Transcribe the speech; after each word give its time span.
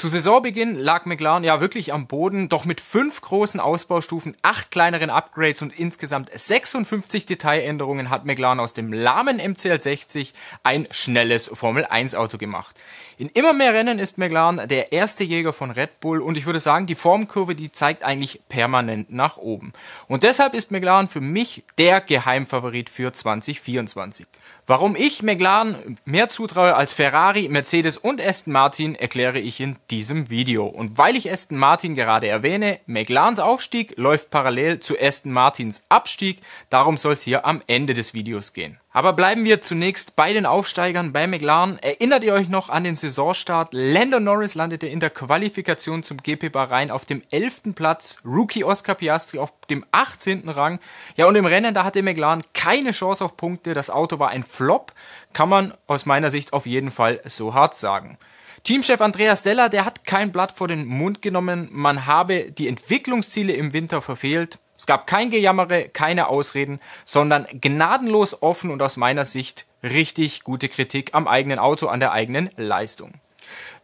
Zu 0.00 0.08
Saisonbeginn 0.08 0.76
lag 0.76 1.04
McLaren 1.04 1.44
ja 1.44 1.60
wirklich 1.60 1.92
am 1.92 2.06
Boden, 2.06 2.48
doch 2.48 2.64
mit 2.64 2.80
fünf 2.80 3.20
großen 3.20 3.60
Ausbaustufen, 3.60 4.34
acht 4.40 4.70
kleineren 4.70 5.10
Upgrades 5.10 5.60
und 5.60 5.78
insgesamt 5.78 6.30
56 6.32 7.26
Detailänderungen 7.26 8.08
hat 8.08 8.24
McLaren 8.24 8.60
aus 8.60 8.72
dem 8.72 8.94
lahmen 8.94 9.36
MCL 9.36 9.78
60 9.78 10.32
ein 10.62 10.88
schnelles 10.90 11.48
Formel 11.48 11.84
1 11.84 12.14
Auto 12.14 12.38
gemacht. 12.38 12.80
In 13.20 13.28
immer 13.28 13.52
mehr 13.52 13.74
Rennen 13.74 13.98
ist 13.98 14.16
McLaren 14.16 14.66
der 14.66 14.92
erste 14.92 15.24
Jäger 15.24 15.52
von 15.52 15.70
Red 15.70 16.00
Bull 16.00 16.22
und 16.22 16.38
ich 16.38 16.46
würde 16.46 16.58
sagen, 16.58 16.86
die 16.86 16.94
Formkurve, 16.94 17.54
die 17.54 17.70
zeigt 17.70 18.02
eigentlich 18.02 18.40
permanent 18.48 19.12
nach 19.12 19.36
oben. 19.36 19.74
Und 20.08 20.22
deshalb 20.22 20.54
ist 20.54 20.72
McLaren 20.72 21.06
für 21.06 21.20
mich 21.20 21.62
der 21.76 22.00
Geheimfavorit 22.00 22.88
für 22.88 23.12
2024. 23.12 24.26
Warum 24.66 24.96
ich 24.96 25.22
McLaren 25.22 25.98
mehr 26.06 26.30
zutraue 26.30 26.74
als 26.74 26.94
Ferrari, 26.94 27.50
Mercedes 27.50 27.98
und 27.98 28.22
Aston 28.22 28.54
Martin, 28.54 28.94
erkläre 28.94 29.38
ich 29.38 29.60
in 29.60 29.76
diesem 29.90 30.30
Video. 30.30 30.64
Und 30.64 30.96
weil 30.96 31.14
ich 31.14 31.30
Aston 31.30 31.58
Martin 31.58 31.94
gerade 31.94 32.26
erwähne, 32.26 32.80
McLarens 32.86 33.38
Aufstieg 33.38 33.98
läuft 33.98 34.30
parallel 34.30 34.80
zu 34.80 34.98
Aston 34.98 35.32
Martins 35.32 35.84
Abstieg, 35.90 36.40
darum 36.70 36.96
soll 36.96 37.12
es 37.12 37.22
hier 37.22 37.44
am 37.44 37.60
Ende 37.66 37.92
des 37.92 38.14
Videos 38.14 38.54
gehen. 38.54 38.80
Aber 38.92 39.12
bleiben 39.12 39.44
wir 39.44 39.62
zunächst 39.62 40.16
bei 40.16 40.32
den 40.32 40.46
Aufsteigern 40.46 41.12
bei 41.12 41.28
McLaren. 41.28 41.78
Erinnert 41.78 42.24
ihr 42.24 42.34
euch 42.34 42.48
noch 42.48 42.70
an 42.70 42.82
den 42.82 42.96
Saisonstart? 42.96 43.68
Lando 43.70 44.18
Norris 44.18 44.56
landete 44.56 44.88
in 44.88 44.98
der 44.98 45.10
Qualifikation 45.10 46.02
zum 46.02 46.16
GP 46.16 46.50
Bahrain 46.50 46.90
auf 46.90 47.04
dem 47.04 47.22
11. 47.30 47.76
Platz, 47.76 48.18
Rookie 48.24 48.64
Oscar 48.64 48.96
Piastri 48.96 49.38
auf 49.38 49.52
dem 49.70 49.86
18. 49.92 50.48
Rang. 50.48 50.80
Ja, 51.14 51.26
und 51.26 51.36
im 51.36 51.46
Rennen, 51.46 51.72
da 51.72 51.84
hatte 51.84 52.02
McLaren 52.02 52.42
keine 52.52 52.90
Chance 52.90 53.24
auf 53.24 53.36
Punkte. 53.36 53.74
Das 53.74 53.90
Auto 53.90 54.18
war 54.18 54.30
ein 54.30 54.42
Flop, 54.42 54.92
kann 55.32 55.48
man 55.48 55.72
aus 55.86 56.04
meiner 56.04 56.30
Sicht 56.30 56.52
auf 56.52 56.66
jeden 56.66 56.90
Fall 56.90 57.20
so 57.24 57.54
hart 57.54 57.76
sagen. 57.76 58.18
Teamchef 58.64 59.00
Andreas 59.00 59.44
Della, 59.44 59.68
der 59.68 59.84
hat 59.84 60.04
kein 60.04 60.32
Blatt 60.32 60.50
vor 60.50 60.66
den 60.66 60.84
Mund 60.84 61.22
genommen. 61.22 61.68
Man 61.70 62.06
habe 62.06 62.50
die 62.50 62.66
Entwicklungsziele 62.66 63.52
im 63.52 63.72
Winter 63.72 64.02
verfehlt. 64.02 64.58
Es 64.80 64.86
gab 64.86 65.06
kein 65.06 65.28
Gejammere, 65.28 65.90
keine 65.90 66.28
Ausreden, 66.28 66.80
sondern 67.04 67.46
gnadenlos 67.52 68.42
offen 68.42 68.70
und 68.70 68.80
aus 68.80 68.96
meiner 68.96 69.26
Sicht 69.26 69.66
richtig 69.82 70.42
gute 70.42 70.70
Kritik 70.70 71.10
am 71.12 71.28
eigenen 71.28 71.58
Auto, 71.58 71.88
an 71.88 72.00
der 72.00 72.12
eigenen 72.12 72.48
Leistung. 72.56 73.12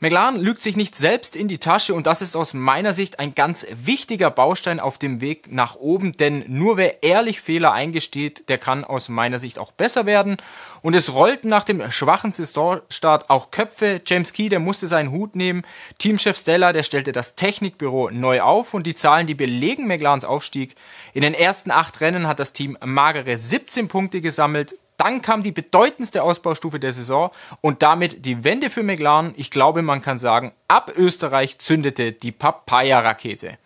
McLaren 0.00 0.38
lügt 0.38 0.60
sich 0.60 0.76
nicht 0.76 0.94
selbst 0.94 1.36
in 1.36 1.48
die 1.48 1.58
Tasche 1.58 1.94
und 1.94 2.06
das 2.06 2.22
ist 2.22 2.36
aus 2.36 2.54
meiner 2.54 2.92
Sicht 2.92 3.18
ein 3.18 3.34
ganz 3.34 3.66
wichtiger 3.70 4.30
Baustein 4.30 4.80
auf 4.80 4.98
dem 4.98 5.20
Weg 5.20 5.52
nach 5.52 5.76
oben, 5.76 6.16
denn 6.16 6.44
nur 6.48 6.76
wer 6.76 7.02
ehrlich 7.02 7.40
Fehler 7.40 7.72
eingesteht, 7.72 8.48
der 8.48 8.58
kann 8.58 8.84
aus 8.84 9.08
meiner 9.08 9.38
Sicht 9.38 9.58
auch 9.58 9.72
besser 9.72 10.06
werden. 10.06 10.36
Und 10.82 10.94
es 10.94 11.14
rollten 11.14 11.48
nach 11.48 11.64
dem 11.64 11.90
schwachen 11.90 12.30
Saisonstart 12.30 13.28
auch 13.30 13.50
Köpfe. 13.50 14.00
James 14.06 14.32
Key, 14.32 14.48
der 14.48 14.60
musste 14.60 14.86
seinen 14.86 15.10
Hut 15.10 15.34
nehmen. 15.34 15.62
Teamchef 15.98 16.38
Stella, 16.38 16.72
der 16.72 16.84
stellte 16.84 17.12
das 17.12 17.34
Technikbüro 17.34 18.10
neu 18.10 18.42
auf 18.42 18.74
und 18.74 18.86
die 18.86 18.94
Zahlen, 18.94 19.26
die 19.26 19.34
belegen 19.34 19.86
McLarens 19.86 20.24
Aufstieg. 20.24 20.76
In 21.12 21.22
den 21.22 21.34
ersten 21.34 21.70
acht 21.70 22.00
Rennen 22.00 22.26
hat 22.28 22.38
das 22.38 22.52
Team 22.52 22.78
magere 22.84 23.36
17 23.36 23.88
Punkte 23.88 24.20
gesammelt. 24.20 24.74
Dann 24.96 25.22
kam 25.22 25.42
die 25.42 25.52
bedeutendste 25.52 26.22
Ausbaustufe 26.22 26.80
der 26.80 26.92
Saison 26.92 27.30
und 27.60 27.82
damit 27.82 28.24
die 28.24 28.44
Wende 28.44 28.70
für 28.70 28.82
McLaren. 28.82 29.34
Ich 29.36 29.50
glaube, 29.50 29.82
man 29.82 30.02
kann 30.02 30.18
sagen, 30.18 30.52
ab 30.68 30.92
Österreich 30.96 31.58
zündete 31.58 32.12
die 32.12 32.32
Papaya-Rakete. 32.32 33.58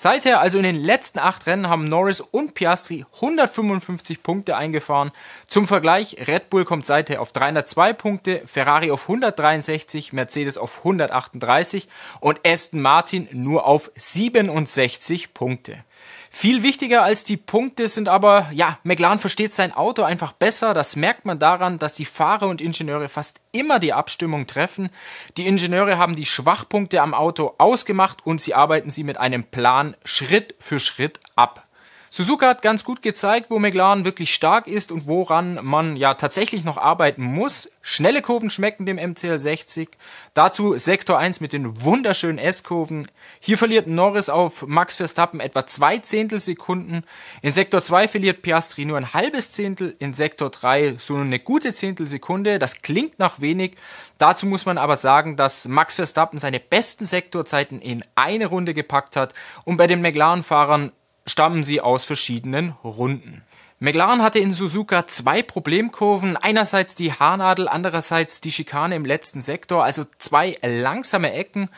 Seither, 0.00 0.40
also 0.40 0.58
in 0.58 0.62
den 0.62 0.80
letzten 0.80 1.18
acht 1.18 1.48
Rennen, 1.48 1.68
haben 1.68 1.82
Norris 1.82 2.20
und 2.20 2.54
Piastri 2.54 3.04
155 3.16 4.22
Punkte 4.22 4.56
eingefahren. 4.56 5.10
Zum 5.48 5.66
Vergleich, 5.66 6.28
Red 6.28 6.50
Bull 6.50 6.64
kommt 6.64 6.86
seither 6.86 7.20
auf 7.20 7.32
302 7.32 7.94
Punkte, 7.94 8.42
Ferrari 8.46 8.92
auf 8.92 9.02
163, 9.08 10.12
Mercedes 10.12 10.56
auf 10.56 10.78
138 10.78 11.88
und 12.20 12.46
Aston 12.46 12.80
Martin 12.80 13.26
nur 13.32 13.66
auf 13.66 13.90
67 13.96 15.34
Punkte. 15.34 15.82
Viel 16.30 16.62
wichtiger 16.62 17.02
als 17.02 17.24
die 17.24 17.36
Punkte 17.36 17.88
sind 17.88 18.08
aber, 18.08 18.50
ja, 18.52 18.78
McLaren 18.82 19.18
versteht 19.18 19.54
sein 19.54 19.72
Auto 19.72 20.02
einfach 20.02 20.32
besser. 20.32 20.74
Das 20.74 20.96
merkt 20.96 21.24
man 21.24 21.38
daran, 21.38 21.78
dass 21.78 21.94
die 21.94 22.04
Fahrer 22.04 22.48
und 22.48 22.60
Ingenieure 22.60 23.08
fast 23.08 23.40
immer 23.52 23.78
die 23.78 23.92
Abstimmung 23.92 24.46
treffen. 24.46 24.90
Die 25.36 25.46
Ingenieure 25.46 25.98
haben 25.98 26.16
die 26.16 26.26
Schwachpunkte 26.26 27.00
am 27.02 27.14
Auto 27.14 27.54
ausgemacht 27.58 28.26
und 28.26 28.40
sie 28.40 28.54
arbeiten 28.54 28.90
sie 28.90 29.04
mit 29.04 29.16
einem 29.16 29.44
Plan 29.44 29.96
Schritt 30.04 30.54
für 30.58 30.80
Schritt 30.80 31.20
ab. 31.34 31.67
Suzuka 32.10 32.48
hat 32.48 32.62
ganz 32.62 32.84
gut 32.84 33.02
gezeigt, 33.02 33.50
wo 33.50 33.58
McLaren 33.58 34.04
wirklich 34.04 34.32
stark 34.32 34.66
ist 34.66 34.90
und 34.90 35.06
woran 35.06 35.58
man 35.62 35.96
ja 35.96 36.14
tatsächlich 36.14 36.64
noch 36.64 36.78
arbeiten 36.78 37.22
muss. 37.22 37.70
Schnelle 37.82 38.22
Kurven 38.22 38.48
schmecken 38.48 38.86
dem 38.86 38.96
MCL 38.96 39.38
60. 39.38 39.90
Dazu 40.32 40.76
Sektor 40.78 41.18
1 41.18 41.40
mit 41.40 41.52
den 41.52 41.82
wunderschönen 41.82 42.38
S-Kurven. 42.38 43.10
Hier 43.40 43.58
verliert 43.58 43.86
Norris 43.86 44.28
auf 44.30 44.66
Max 44.66 44.96
Verstappen 44.96 45.40
etwa 45.40 45.66
zwei 45.66 45.98
Zehntelsekunden. 45.98 47.04
In 47.42 47.52
Sektor 47.52 47.82
2 47.82 48.08
verliert 48.08 48.42
Piastri 48.42 48.86
nur 48.86 48.96
ein 48.96 49.12
halbes 49.12 49.52
Zehntel. 49.52 49.94
In 49.98 50.14
Sektor 50.14 50.50
3 50.50 50.96
so 50.98 51.16
eine 51.16 51.38
gute 51.38 51.72
Zehntelsekunde. 51.72 52.58
Das 52.58 52.82
klingt 52.82 53.18
nach 53.18 53.40
wenig. 53.40 53.76
Dazu 54.16 54.46
muss 54.46 54.66
man 54.66 54.78
aber 54.78 54.96
sagen, 54.96 55.36
dass 55.36 55.68
Max 55.68 55.94
Verstappen 55.94 56.38
seine 56.38 56.60
besten 56.60 57.04
Sektorzeiten 57.04 57.80
in 57.80 58.02
eine 58.14 58.46
Runde 58.46 58.72
gepackt 58.72 59.16
hat 59.16 59.34
und 59.64 59.76
bei 59.76 59.86
den 59.86 60.00
McLaren-Fahrern 60.00 60.92
stammen 61.28 61.62
sie 61.62 61.80
aus 61.80 62.04
verschiedenen 62.04 62.70
Runden. 62.82 63.42
McLaren 63.80 64.22
hatte 64.22 64.40
in 64.40 64.52
Suzuka 64.52 65.06
zwei 65.06 65.40
Problemkurven, 65.40 66.36
einerseits 66.36 66.96
die 66.96 67.12
Haarnadel, 67.12 67.68
andererseits 67.68 68.40
die 68.40 68.50
Schikane 68.50 68.96
im 68.96 69.04
letzten 69.04 69.40
Sektor, 69.40 69.84
also 69.84 70.04
zwei 70.18 70.58
langsame 70.62 71.32
Ecken. 71.32 71.68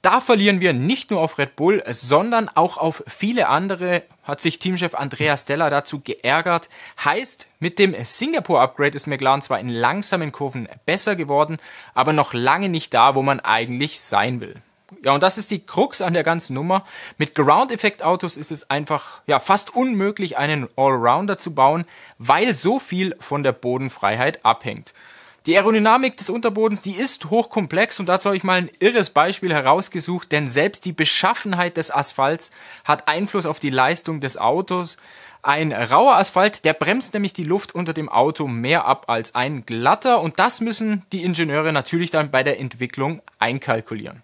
Da 0.00 0.20
verlieren 0.20 0.60
wir 0.60 0.72
nicht 0.72 1.10
nur 1.10 1.20
auf 1.20 1.38
Red 1.38 1.56
Bull, 1.56 1.82
sondern 1.88 2.48
auch 2.48 2.76
auf 2.76 3.02
viele 3.08 3.48
andere, 3.48 4.04
hat 4.22 4.40
sich 4.40 4.60
Teamchef 4.60 4.94
Andreas 4.94 5.42
Stella 5.42 5.68
dazu 5.70 6.00
geärgert. 6.00 6.68
Heißt, 7.04 7.48
mit 7.58 7.80
dem 7.80 7.96
Singapore-Upgrade 8.00 8.94
ist 8.94 9.08
McLaren 9.08 9.42
zwar 9.42 9.58
in 9.58 9.68
langsamen 9.68 10.30
Kurven 10.30 10.68
besser 10.86 11.16
geworden, 11.16 11.56
aber 11.94 12.12
noch 12.12 12.34
lange 12.34 12.68
nicht 12.68 12.94
da, 12.94 13.16
wo 13.16 13.22
man 13.22 13.40
eigentlich 13.40 14.00
sein 14.00 14.40
will. 14.40 14.54
Ja, 15.02 15.12
und 15.12 15.22
das 15.22 15.36
ist 15.36 15.50
die 15.50 15.64
Krux 15.64 16.00
an 16.00 16.14
der 16.14 16.22
ganzen 16.22 16.54
Nummer. 16.54 16.84
Mit 17.18 17.34
Ground-Effekt-Autos 17.34 18.36
ist 18.36 18.50
es 18.50 18.70
einfach 18.70 19.20
ja, 19.26 19.38
fast 19.38 19.74
unmöglich, 19.74 20.38
einen 20.38 20.66
Allrounder 20.76 21.36
zu 21.36 21.54
bauen, 21.54 21.84
weil 22.18 22.54
so 22.54 22.78
viel 22.78 23.14
von 23.20 23.42
der 23.42 23.52
Bodenfreiheit 23.52 24.44
abhängt. 24.44 24.94
Die 25.46 25.56
Aerodynamik 25.56 26.16
des 26.16 26.30
Unterbodens, 26.30 26.82
die 26.82 26.92
ist 26.92 27.30
hochkomplex 27.30 28.00
und 28.00 28.08
dazu 28.08 28.26
habe 28.26 28.36
ich 28.36 28.44
mal 28.44 28.58
ein 28.58 28.70
irres 28.80 29.10
Beispiel 29.10 29.52
herausgesucht, 29.52 30.32
denn 30.32 30.46
selbst 30.46 30.84
die 30.84 30.92
Beschaffenheit 30.92 31.76
des 31.76 31.90
Asphalts 31.90 32.50
hat 32.84 33.08
Einfluss 33.08 33.46
auf 33.46 33.58
die 33.58 33.70
Leistung 33.70 34.20
des 34.20 34.36
Autos. 34.36 34.98
Ein 35.42 35.72
rauer 35.72 36.16
Asphalt, 36.16 36.64
der 36.64 36.74
bremst 36.74 37.14
nämlich 37.14 37.32
die 37.32 37.44
Luft 37.44 37.74
unter 37.74 37.94
dem 37.94 38.08
Auto 38.08 38.46
mehr 38.46 38.84
ab 38.86 39.04
als 39.08 39.34
ein 39.34 39.64
glatter 39.64 40.20
und 40.20 40.38
das 40.38 40.60
müssen 40.60 41.04
die 41.12 41.24
Ingenieure 41.24 41.72
natürlich 41.72 42.10
dann 42.10 42.30
bei 42.30 42.42
der 42.42 42.58
Entwicklung 42.58 43.22
einkalkulieren. 43.38 44.22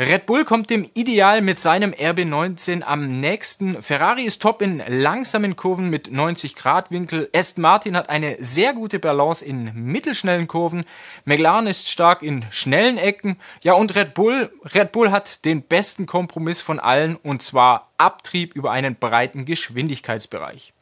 Red 0.00 0.26
Bull 0.26 0.44
kommt 0.44 0.70
dem 0.70 0.88
Ideal 0.94 1.42
mit 1.42 1.58
seinem 1.58 1.90
RB19 1.90 2.84
am 2.84 3.20
nächsten. 3.20 3.82
Ferrari 3.82 4.22
ist 4.22 4.40
top 4.40 4.62
in 4.62 4.80
langsamen 4.86 5.56
Kurven 5.56 5.90
mit 5.90 6.12
90 6.12 6.54
Grad 6.54 6.92
Winkel. 6.92 7.28
Aston 7.34 7.62
Martin 7.62 7.96
hat 7.96 8.08
eine 8.08 8.36
sehr 8.38 8.74
gute 8.74 9.00
Balance 9.00 9.44
in 9.44 9.72
mittelschnellen 9.74 10.46
Kurven. 10.46 10.84
McLaren 11.24 11.66
ist 11.66 11.88
stark 11.88 12.22
in 12.22 12.44
schnellen 12.50 12.96
Ecken. 12.96 13.38
Ja, 13.62 13.72
und 13.72 13.96
Red 13.96 14.14
Bull, 14.14 14.52
Red 14.72 14.92
Bull 14.92 15.10
hat 15.10 15.44
den 15.44 15.62
besten 15.62 16.06
Kompromiss 16.06 16.60
von 16.60 16.78
allen 16.78 17.16
und 17.16 17.42
zwar 17.42 17.90
Abtrieb 17.98 18.54
über 18.54 18.70
einen 18.70 18.94
breiten 18.94 19.46
Geschwindigkeitsbereich. 19.46 20.74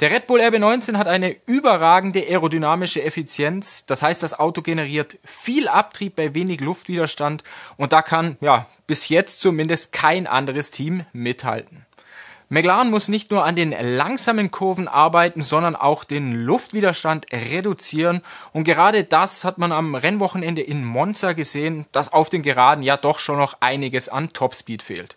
Der 0.00 0.10
Red 0.10 0.26
Bull 0.26 0.40
RB19 0.40 0.96
hat 0.96 1.06
eine 1.06 1.36
überragende 1.46 2.20
aerodynamische 2.20 3.02
Effizienz. 3.02 3.86
Das 3.86 4.02
heißt, 4.02 4.22
das 4.22 4.38
Auto 4.38 4.62
generiert 4.62 5.18
viel 5.24 5.68
Abtrieb 5.68 6.16
bei 6.16 6.34
wenig 6.34 6.60
Luftwiderstand 6.60 7.44
und 7.76 7.92
da 7.92 8.02
kann, 8.02 8.36
ja, 8.40 8.66
bis 8.86 9.08
jetzt 9.08 9.40
zumindest 9.40 9.92
kein 9.92 10.26
anderes 10.26 10.70
Team 10.70 11.04
mithalten. 11.12 11.86
McLaren 12.52 12.90
muss 12.90 13.08
nicht 13.08 13.30
nur 13.30 13.46
an 13.46 13.56
den 13.56 13.70
langsamen 13.70 14.50
Kurven 14.50 14.86
arbeiten, 14.86 15.40
sondern 15.40 15.74
auch 15.74 16.04
den 16.04 16.34
Luftwiderstand 16.34 17.24
reduzieren. 17.32 18.20
Und 18.52 18.64
gerade 18.64 19.04
das 19.04 19.44
hat 19.44 19.56
man 19.56 19.72
am 19.72 19.94
Rennwochenende 19.94 20.60
in 20.60 20.84
Monza 20.84 21.32
gesehen, 21.32 21.86
dass 21.92 22.12
auf 22.12 22.28
den 22.28 22.42
Geraden 22.42 22.82
ja 22.82 22.98
doch 22.98 23.20
schon 23.20 23.38
noch 23.38 23.56
einiges 23.60 24.10
an 24.10 24.34
Topspeed 24.34 24.82
fehlt. 24.82 25.16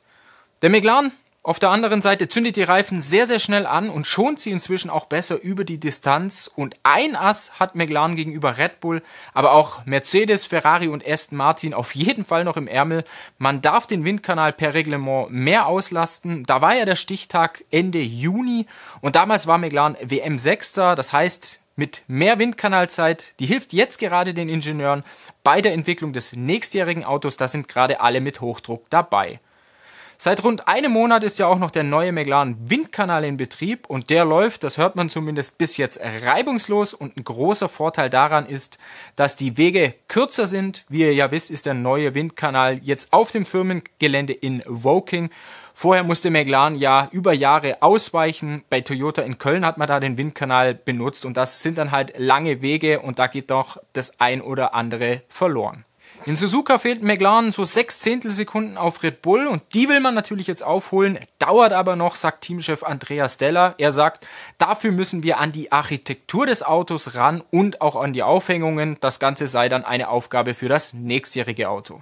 Der 0.61 0.69
McLaren 0.69 1.11
auf 1.45 1.59
der 1.59 1.69
anderen 1.69 2.01
Seite 2.01 2.27
zündet 2.27 2.55
die 2.55 2.63
Reifen 2.63 3.01
sehr, 3.01 3.27
sehr 3.27 3.37
schnell 3.37 3.67
an 3.67 3.91
und 3.91 4.07
schont 4.07 4.39
sie 4.39 4.49
inzwischen 4.49 4.89
auch 4.89 5.05
besser 5.05 5.39
über 5.39 5.63
die 5.63 5.79
Distanz. 5.79 6.49
Und 6.53 6.75
ein 6.81 7.15
Ass 7.15 7.59
hat 7.59 7.75
McLaren 7.75 8.15
gegenüber 8.15 8.57
Red 8.57 8.79
Bull, 8.79 9.03
aber 9.35 9.51
auch 9.51 9.85
Mercedes, 9.85 10.47
Ferrari 10.47 10.87
und 10.87 11.07
Aston 11.07 11.37
Martin 11.37 11.75
auf 11.75 11.93
jeden 11.93 12.25
Fall 12.25 12.45
noch 12.45 12.57
im 12.57 12.67
Ärmel. 12.67 13.03
Man 13.37 13.61
darf 13.61 13.85
den 13.85 14.03
Windkanal 14.03 14.53
per 14.53 14.73
Reglement 14.73 15.29
mehr 15.29 15.67
auslasten. 15.67 16.41
Da 16.45 16.61
war 16.61 16.73
ja 16.73 16.85
der 16.85 16.95
Stichtag 16.95 17.63
Ende 17.69 18.01
Juni 18.01 18.65
und 19.01 19.15
damals 19.15 19.45
war 19.45 19.59
McLaren 19.59 19.97
WM 20.01 20.39
6. 20.39 20.73
Das 20.73 21.13
heißt, 21.13 21.59
mit 21.75 22.01
mehr 22.07 22.39
Windkanalzeit, 22.39 23.39
die 23.39 23.45
hilft 23.45 23.71
jetzt 23.71 23.99
gerade 23.99 24.33
den 24.33 24.49
Ingenieuren 24.49 25.03
bei 25.43 25.61
der 25.61 25.73
Entwicklung 25.73 26.11
des 26.11 26.35
nächstjährigen 26.35 27.03
Autos. 27.03 27.37
Da 27.37 27.47
sind 27.47 27.67
gerade 27.67 28.01
alle 28.01 28.19
mit 28.19 28.41
Hochdruck 28.41 28.89
dabei. 28.89 29.39
Seit 30.17 30.43
rund 30.43 30.67
einem 30.67 30.93
Monat 30.93 31.23
ist 31.23 31.39
ja 31.39 31.47
auch 31.47 31.59
noch 31.59 31.71
der 31.71 31.83
neue 31.83 32.11
McLaren 32.11 32.57
Windkanal 32.69 33.25
in 33.25 33.37
Betrieb 33.37 33.89
und 33.89 34.09
der 34.09 34.23
läuft, 34.23 34.63
das 34.63 34.77
hört 34.77 34.95
man 34.95 35.09
zumindest 35.09 35.57
bis 35.57 35.77
jetzt 35.77 35.99
reibungslos 36.23 36.93
und 36.93 37.17
ein 37.17 37.23
großer 37.23 37.67
Vorteil 37.67 38.09
daran 38.09 38.45
ist, 38.45 38.77
dass 39.15 39.35
die 39.35 39.57
Wege 39.57 39.93
kürzer 40.07 40.47
sind. 40.47 40.85
Wie 40.87 41.01
ihr 41.01 41.13
ja 41.13 41.31
wisst, 41.31 41.51
ist 41.51 41.65
der 41.65 41.73
neue 41.73 42.15
Windkanal 42.15 42.79
jetzt 42.81 43.11
auf 43.11 43.31
dem 43.31 43.45
Firmengelände 43.45 44.33
in 44.33 44.63
Woking. 44.65 45.29
Vorher 45.73 46.05
musste 46.05 46.31
McLaren 46.31 46.75
ja 46.75 47.09
über 47.11 47.33
Jahre 47.33 47.81
ausweichen. 47.81 48.63
Bei 48.69 48.79
Toyota 48.79 49.21
in 49.23 49.37
Köln 49.37 49.65
hat 49.65 49.77
man 49.77 49.89
da 49.89 49.99
den 49.99 50.17
Windkanal 50.17 50.73
benutzt 50.73 51.25
und 51.25 51.35
das 51.35 51.61
sind 51.61 51.77
dann 51.77 51.91
halt 51.91 52.13
lange 52.17 52.61
Wege 52.61 53.01
und 53.01 53.19
da 53.19 53.27
geht 53.27 53.51
doch 53.51 53.77
das 53.91 54.21
ein 54.21 54.41
oder 54.41 54.73
andere 54.73 55.23
verloren. 55.27 55.83
In 56.23 56.35
Suzuka 56.35 56.79
fehlt 56.79 57.03
McLaren 57.03 57.51
so 57.51 57.65
sechs 57.65 57.99
Zehntelsekunden 57.99 58.77
auf 58.77 59.03
Red 59.03 59.21
Bull 59.21 59.45
und 59.47 59.61
die 59.73 59.89
will 59.89 59.99
man 59.99 60.15
natürlich 60.15 60.47
jetzt 60.47 60.63
aufholen, 60.63 61.19
dauert 61.37 61.73
aber 61.73 61.95
noch, 61.95 62.15
sagt 62.15 62.41
Teamchef 62.41 62.83
Andreas 62.83 63.37
Deller. 63.37 63.75
Er 63.77 63.91
sagt, 63.91 64.27
dafür 64.57 64.91
müssen 64.91 65.21
wir 65.21 65.39
an 65.39 65.51
die 65.51 65.71
Architektur 65.71 66.47
des 66.47 66.63
Autos 66.63 67.13
ran 67.13 67.43
und 67.51 67.81
auch 67.81 67.95
an 67.95 68.13
die 68.13 68.23
Aufhängungen. 68.23 68.97
Das 69.01 69.19
Ganze 69.19 69.47
sei 69.47 69.69
dann 69.69 69.85
eine 69.85 70.09
Aufgabe 70.09 70.53
für 70.53 70.69
das 70.69 70.93
nächstjährige 70.93 71.69
Auto. 71.69 72.01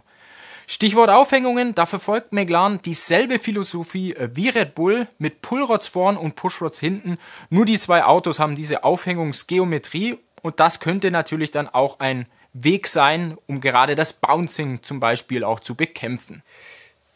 Stichwort 0.68 1.09
Aufhängungen, 1.09 1.75
da 1.75 1.86
verfolgt 1.86 2.31
McLaren 2.31 2.81
dieselbe 2.81 3.39
Philosophie 3.39 4.16
wie 4.33 4.48
Red 4.48 4.75
Bull 4.75 5.07
mit 5.18 5.42
Pullrods 5.42 5.88
vorn 5.88 6.16
und 6.16 6.36
Pushrods 6.36 6.80
hinten. 6.80 7.18
Nur 7.50 7.66
die 7.66 7.77
zwei 7.77 8.06
Autos 8.06 8.39
haben 8.39 8.56
diese 8.56 8.86
Aufhängungsgeometrie 8.86 10.18
und 10.42 10.59
das 10.59 10.80
könnte 10.80 11.12
natürlich 11.12 11.51
dann 11.51 11.68
auch 11.68 12.00
ein 12.00 12.27
Weg 12.54 12.88
sein, 12.88 13.38
um 13.48 13.62
gerade 13.62 13.96
das 13.96 14.14
Bouncing 14.14 14.84
zum 14.84 15.00
Beispiel 15.00 15.44
auch 15.44 15.60
zu 15.60 15.76
bekämpfen. 15.76 16.44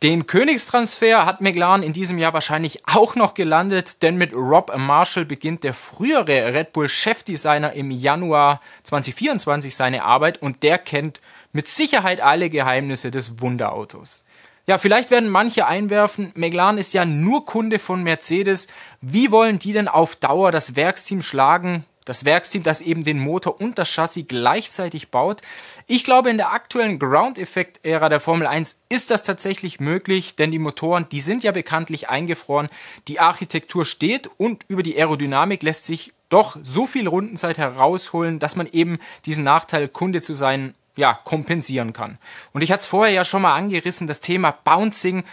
Den 0.04 0.28
Königstransfer 0.28 1.26
hat 1.26 1.42
McLaren 1.42 1.82
in 1.82 1.92
diesem 1.92 2.20
Jahr 2.20 2.34
wahrscheinlich 2.34 2.88
auch 2.88 3.16
noch 3.16 3.34
gelandet, 3.34 4.04
denn 4.04 4.16
mit 4.16 4.32
Rob 4.34 4.72
Marshall 4.78 5.26
beginnt 5.26 5.64
der 5.64 5.74
frühere 5.74 6.54
Red 6.54 6.72
Bull 6.74 6.88
Chefdesigner 6.88 7.74
im 7.74 7.90
Januar 7.90 8.62
2024 8.84 9.76
seine 9.76 10.04
Arbeit 10.04 10.40
und 10.40 10.62
der 10.62 10.78
kennt 10.78 11.20
mit 11.52 11.68
Sicherheit 11.68 12.22
alle 12.22 12.52
Geheimnisse 12.52 13.10
des 13.10 13.42
Wunderautos. 13.42 14.24
Ja, 14.68 14.78
vielleicht 14.78 15.10
werden 15.10 15.30
manche 15.30 15.66
einwerfen, 15.66 16.32
McLaren 16.36 16.78
ist 16.78 16.94
ja 16.94 17.04
nur 17.04 17.46
Kunde 17.46 17.80
von 17.80 18.04
Mercedes. 18.04 18.68
Wie 19.02 19.32
wollen 19.32 19.58
die 19.58 19.74
denn 19.74 19.88
auf 19.88 20.16
Dauer 20.16 20.52
das 20.52 20.76
Werksteam 20.76 21.24
schlagen? 21.24 21.86
Das 22.08 22.24
Werksteam, 22.24 22.64
das 22.64 22.80
eben 22.80 23.04
den 23.04 23.20
Motor 23.20 23.60
und 23.60 23.78
das 23.78 23.90
Chassis 23.90 24.26
gleichzeitig 24.28 25.10
baut. 25.10 25.42
Ich 25.88 26.06
glaube, 26.06 26.30
in 26.30 26.38
der 26.38 26.54
aktuellen 26.54 27.00
Ground-Effekt-Ära 27.00 28.08
der 28.08 28.22
Formel 28.22 28.48
1 28.48 28.80
ist 28.88 29.12
das 29.12 29.24
tatsächlich 29.24 29.82
möglich, 29.82 30.38
denn 30.38 30.50
die 30.50 30.58
Motoren, 30.58 31.10
die 31.10 31.20
sind 31.20 31.44
ja 31.44 31.52
bekanntlich 31.52 32.08
eingefroren. 32.08 32.70
Die 33.10 33.20
Architektur 33.20 33.84
steht 33.84 34.30
und 34.38 34.64
über 34.70 34.84
die 34.84 34.98
Aerodynamik 34.98 35.64
lässt 35.64 35.84
sich 35.84 36.14
doch 36.30 36.58
so 36.64 36.86
viel 36.86 37.10
Rundenzeit 37.10 37.58
herausholen, 37.58 38.40
dass 38.40 38.56
man 38.56 38.68
eben 38.72 39.00
diesen 39.26 39.44
Nachteil, 39.44 39.90
Kunde 39.90 40.22
zu 40.22 40.34
sein, 40.34 40.76
ja, 40.96 41.14
kompensieren 41.26 41.92
kann. 41.92 42.18
Und 42.54 42.62
ich 42.62 42.72
hatte 42.72 42.82
es 42.82 42.88
vorher 42.88 43.14
ja 43.14 43.26
schon 43.26 43.42
mal 43.42 43.54
angerissen, 43.54 44.08
das 44.08 44.22
Thema 44.22 44.52
Bouncing. 44.52 45.26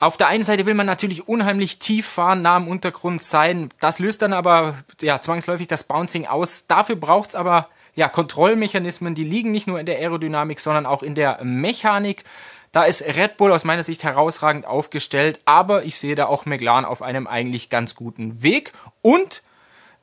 Auf 0.00 0.16
der 0.16 0.28
einen 0.28 0.42
Seite 0.42 0.64
will 0.64 0.72
man 0.72 0.86
natürlich 0.86 1.28
unheimlich 1.28 1.78
tief 1.78 2.06
fahren, 2.06 2.40
nah 2.40 2.56
am 2.56 2.68
Untergrund 2.68 3.20
sein. 3.20 3.68
Das 3.80 3.98
löst 3.98 4.22
dann 4.22 4.32
aber 4.32 4.76
ja, 5.02 5.20
zwangsläufig 5.20 5.68
das 5.68 5.84
Bouncing 5.84 6.26
aus. 6.26 6.66
Dafür 6.66 6.96
braucht's 6.96 7.34
aber 7.34 7.68
ja, 7.94 8.08
Kontrollmechanismen, 8.08 9.14
die 9.14 9.24
liegen 9.24 9.50
nicht 9.50 9.66
nur 9.66 9.78
in 9.78 9.84
der 9.84 9.98
Aerodynamik, 9.98 10.58
sondern 10.58 10.86
auch 10.86 11.02
in 11.02 11.14
der 11.14 11.44
Mechanik. 11.44 12.24
Da 12.72 12.84
ist 12.84 13.02
Red 13.02 13.36
Bull 13.36 13.52
aus 13.52 13.64
meiner 13.64 13.82
Sicht 13.82 14.02
herausragend 14.02 14.64
aufgestellt, 14.64 15.40
aber 15.44 15.84
ich 15.84 15.98
sehe 15.98 16.14
da 16.14 16.26
auch 16.26 16.46
McLaren 16.46 16.86
auf 16.86 17.02
einem 17.02 17.26
eigentlich 17.26 17.68
ganz 17.68 17.94
guten 17.94 18.42
Weg. 18.42 18.72
Und 19.02 19.42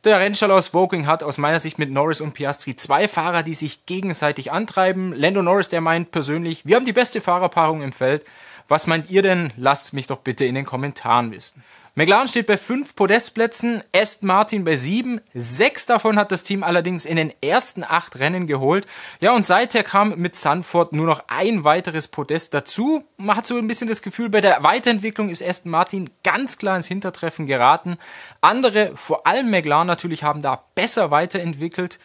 der 0.04 0.20
Rennstall 0.20 0.52
aus 0.52 0.76
Woking 0.76 1.08
hat 1.08 1.24
aus 1.24 1.40
meiner 1.40 1.60
Sicht 1.60 1.80
mit 1.80 1.90
Norris 1.90 2.22
und 2.22 2.34
Piastri 2.34 2.76
zwei 2.76 3.08
Fahrer, 3.08 3.42
die 3.42 3.56
sich 3.56 3.88
gegenseitig 3.88 4.52
antreiben. 4.52 5.14
Lando 5.16 5.42
Norris, 5.42 5.70
der 5.70 5.82
meint 5.82 6.12
persönlich, 6.12 6.68
wir 6.68 6.76
haben 6.76 6.86
die 6.86 6.94
beste 6.94 7.20
Fahrerpaarung 7.20 7.82
im 7.82 7.94
Feld. 7.94 8.24
Was 8.68 8.88
meint 8.88 9.10
ihr 9.10 9.22
denn? 9.22 9.52
Lasst 9.58 9.94
mich 9.94 10.08
doch 10.08 10.19
bitte 10.19 10.46
in 10.46 10.56
den 10.56 10.66
Kommentaren 10.66 11.31
wissen. 11.31 11.64
McLaren 11.98 12.28
steht 12.28 12.46
bei 12.46 12.58
fünf 12.58 12.94
Podestplätzen, 12.94 13.81
Aston 13.92 14.28
Martin 14.28 14.64
bei 14.64 14.75
sieben. 14.75 15.19
Sechs 15.34 15.88
davon 15.88 16.19
hat 16.19 16.31
das 16.31 16.44
Team 16.44 16.62
allerdings 16.62 17.06
in 17.06 17.16
den 17.16 17.34
ersten 17.42 17.84
acht 17.84 18.19
Rennen 18.19 18.46
geholt. 18.46 18.86
Ja, 19.19 19.31
und 19.31 19.44
seither 19.44 19.81
kam 19.81 20.16
mit 20.16 20.36
Sanford 20.36 20.94
nur 20.94 21.08
noch 21.08 21.24
ein 21.28 21.64
weiteres 21.64 22.08
Podest 22.08 22.54
dazu. 22.54 23.04
Man 23.18 23.36
hat 23.36 23.48
so 23.48 23.58
ein 23.58 23.66
bisschen 23.66 23.88
das 23.88 24.04
Gefühl, 24.04 24.30
bei 24.30 24.42
der 24.42 24.62
Weiterentwicklung 24.62 25.30
ist 25.30 25.42
Aston 25.42 25.72
Martin 25.72 26.12
ganz 26.24 26.60
klar 26.60 26.75
ins 26.78 26.86
Hintertreffen 26.86 27.48
geraten. 27.48 27.98
Andere, 28.42 28.96
vor 28.96 29.25
allem 29.25 29.50
McLaren 29.50 29.88
natürlich, 29.88 30.22
haben 30.22 30.44
da 30.44 30.66
besser 30.75 31.10
weiterentwickelt. 31.10 31.98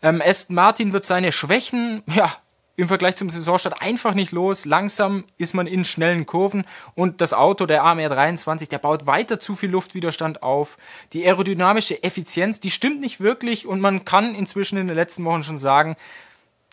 Ähm, 0.00 0.22
Aston 0.24 0.56
Martin 0.56 0.94
wird 0.94 1.04
seine 1.04 1.32
Schwächen, 1.32 2.02
ja, 2.06 2.34
im 2.76 2.88
Vergleich 2.88 3.16
zum 3.16 3.30
Saisonstart 3.30 3.80
einfach 3.82 4.14
nicht 4.14 4.32
los. 4.32 4.64
Langsam 4.64 5.24
ist 5.38 5.54
man 5.54 5.66
in 5.66 5.84
schnellen 5.84 6.26
Kurven 6.26 6.64
und 6.94 7.20
das 7.20 7.32
Auto, 7.32 7.66
der 7.66 7.84
AMR 7.84 8.08
23, 8.08 8.68
der 8.68 8.78
baut 8.78 9.06
weiter 9.06 9.38
zu 9.38 9.54
viel 9.54 9.70
Luftwiderstand 9.70 10.42
auf. 10.42 10.76
Die 11.12 11.24
aerodynamische 11.24 12.02
Effizienz, 12.02 12.60
die 12.60 12.70
stimmt 12.70 13.00
nicht 13.00 13.20
wirklich 13.20 13.66
und 13.66 13.80
man 13.80 14.04
kann 14.04 14.34
inzwischen 14.34 14.78
in 14.78 14.88
den 14.88 14.96
letzten 14.96 15.24
Wochen 15.24 15.44
schon 15.44 15.58
sagen, 15.58 15.96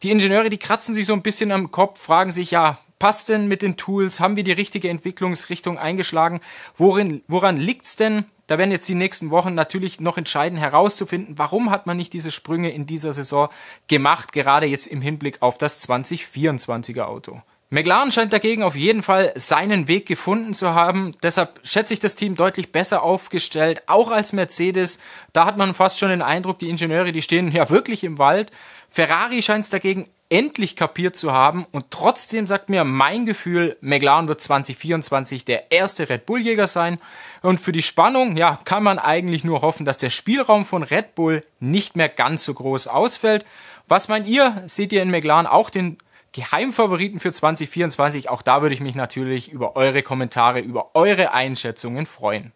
die 0.04 0.10
Ingenieure, 0.10 0.50
die 0.50 0.58
kratzen 0.58 0.96
sich 0.96 1.06
so 1.06 1.14
ein 1.14 1.22
bisschen 1.22 1.52
am 1.52 1.70
Kopf, 1.70 2.02
fragen 2.02 2.32
sich, 2.32 2.52
ja, 2.52 2.80
passt 2.98 3.30
denn 3.30 3.48
mit 3.48 3.62
den 3.62 3.78
Tools? 3.78 4.20
Haben 4.20 4.36
wir 4.36 4.44
die 4.44 4.52
richtige 4.52 4.90
Entwicklungsrichtung 4.90 5.78
eingeschlagen? 5.78 6.40
Worin, 6.78 7.24
woran 7.28 7.58
liegt's 7.58 7.96
denn? 7.96 8.26
Da 8.52 8.58
werden 8.58 8.72
jetzt 8.72 8.90
die 8.90 8.96
nächsten 8.96 9.32
Wochen 9.32 9.54
natürlich 9.54 10.02
noch 10.02 10.18
entscheiden, 10.18 10.58
herauszufinden, 10.58 11.38
warum 11.38 11.72
hat 11.72 11.88
man 11.88 11.96
nicht 11.96 12.12
diese 12.12 12.32
Sprünge 12.32 12.70
in 12.70 12.86
dieser 12.86 13.14
Saison 13.14 13.48
gemacht, 13.88 14.34
gerade 14.34 14.66
jetzt 14.66 14.88
im 14.88 15.02
Hinblick 15.02 15.42
auf 15.42 15.58
das 15.58 15.88
2024er 15.88 17.04
Auto. 17.04 17.42
McLaren 17.70 18.12
scheint 18.12 18.34
dagegen 18.34 18.64
auf 18.64 18.76
jeden 18.76 19.04
Fall 19.04 19.32
seinen 19.38 19.88
Weg 19.88 20.06
gefunden 20.06 20.54
zu 20.54 20.74
haben. 20.74 21.16
Deshalb 21.24 21.62
schätze 21.64 21.94
ich 21.94 22.02
das 22.02 22.16
Team 22.16 22.36
deutlich 22.36 22.74
besser 22.74 23.04
aufgestellt, 23.04 23.84
auch 23.88 24.12
als 24.12 24.34
Mercedes. 24.34 25.00
Da 25.32 25.46
hat 25.46 25.56
man 25.56 25.74
fast 25.74 25.98
schon 25.98 26.10
den 26.10 26.22
Eindruck, 26.22 26.60
die 26.60 26.70
Ingenieure, 26.70 27.14
die 27.14 27.22
stehen 27.22 27.50
ja 27.54 27.70
wirklich 27.70 28.04
im 28.04 28.18
Wald. 28.18 28.52
Ferrari 28.90 29.42
scheint 29.42 29.64
es 29.64 29.70
dagegen 29.70 30.10
endlich 30.32 30.76
kapiert 30.76 31.16
zu 31.16 31.34
haben 31.34 31.66
und 31.72 31.92
trotzdem 31.92 32.48
sagt 32.48 32.70
mir 32.70 32.86
mein 32.86 33.26
Gefühl, 33.26 33.78
McLaren 33.82 34.30
wird 34.30 34.42
2024 34.42 35.44
der 35.46 35.72
erste 35.72 36.10
Red 36.10 36.26
Bull 36.26 36.40
Jäger 36.40 36.68
sein 36.68 36.98
und 37.42 37.60
für 37.60 37.74
die 37.74 37.82
Spannung, 37.82 38.38
ja, 38.38 38.60
kann 38.64 38.82
man 38.82 38.98
eigentlich 38.98 39.44
nur 39.44 39.62
hoffen, 39.62 39.86
dass 39.86 39.98
der 39.98 40.10
Spielraum 40.10 40.66
von 40.66 40.84
Red 40.84 41.16
Bull 41.16 41.44
nicht 41.60 41.98
mehr 41.98 42.10
ganz 42.10 42.46
so 42.46 42.54
groß 42.54 42.88
ausfällt. 42.88 43.46
Was 43.88 44.08
meint 44.08 44.28
ihr? 44.28 44.64
Seht 44.68 44.94
ihr 44.94 45.04
in 45.04 45.12
McLaren 45.12 45.48
auch 45.48 45.70
den 45.70 45.98
Geheimfavoriten 46.32 47.20
für 47.20 47.34
2024? 47.34 48.30
Auch 48.30 48.42
da 48.42 48.62
würde 48.62 48.74
ich 48.74 48.82
mich 48.82 48.96
natürlich 48.96 49.52
über 49.52 49.76
eure 49.76 50.02
Kommentare, 50.02 50.62
über 50.62 50.96
eure 50.96 51.34
Einschätzungen 51.34 52.06
freuen. 52.06 52.54